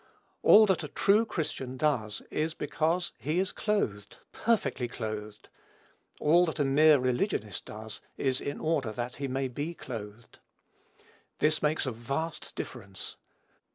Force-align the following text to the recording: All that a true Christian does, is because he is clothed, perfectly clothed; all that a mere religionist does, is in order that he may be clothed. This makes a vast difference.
All 0.41 0.65
that 0.65 0.83
a 0.83 0.87
true 0.87 1.27
Christian 1.27 1.77
does, 1.77 2.23
is 2.31 2.55
because 2.55 3.11
he 3.19 3.37
is 3.37 3.51
clothed, 3.51 4.17
perfectly 4.31 4.87
clothed; 4.87 5.49
all 6.19 6.43
that 6.47 6.57
a 6.59 6.65
mere 6.65 6.97
religionist 6.97 7.65
does, 7.65 8.01
is 8.17 8.41
in 8.41 8.59
order 8.59 8.91
that 8.91 9.17
he 9.17 9.27
may 9.27 9.47
be 9.47 9.75
clothed. 9.75 10.39
This 11.37 11.61
makes 11.61 11.85
a 11.85 11.91
vast 11.91 12.55
difference. 12.55 13.15